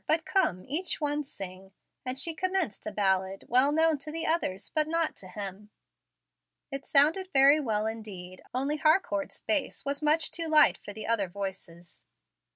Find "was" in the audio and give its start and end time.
9.85-10.01